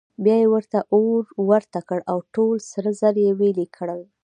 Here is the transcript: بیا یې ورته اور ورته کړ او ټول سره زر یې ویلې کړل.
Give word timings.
بیا 0.23 0.35
یې 0.41 0.47
ورته 0.53 0.79
اور 0.95 1.21
ورته 1.49 1.79
کړ 1.89 1.99
او 2.11 2.17
ټول 2.33 2.55
سره 2.71 2.89
زر 2.99 3.15
یې 3.23 3.31
ویلې 3.39 3.67
کړل. 3.77 4.01